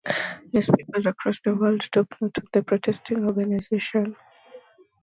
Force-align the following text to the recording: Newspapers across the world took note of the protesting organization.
Newspapers 0.51 1.05
across 1.05 1.41
the 1.41 1.53
world 1.53 1.79
took 1.91 2.19
note 2.19 2.35
of 2.39 2.45
the 2.51 2.63
protesting 2.63 3.23
organization. 3.23 4.15